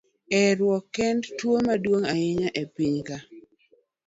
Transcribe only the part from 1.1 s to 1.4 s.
e